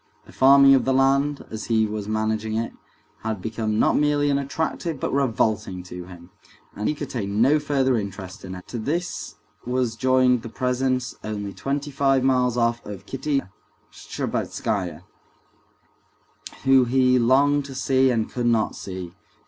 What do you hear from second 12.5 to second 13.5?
off, of Kitty